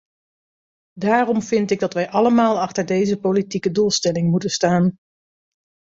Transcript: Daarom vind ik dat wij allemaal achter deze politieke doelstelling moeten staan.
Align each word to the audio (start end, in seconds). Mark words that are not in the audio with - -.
Daarom 0.97 1.41
vind 1.41 1.71
ik 1.71 1.79
dat 1.79 1.93
wij 1.93 2.09
allemaal 2.09 2.59
achter 2.59 2.85
deze 2.85 3.19
politieke 3.19 3.71
doelstelling 3.71 4.29
moeten 4.29 4.49
staan. 4.49 4.97